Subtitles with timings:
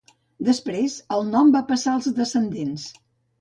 [0.45, 2.89] Després el nom va passar als descendents.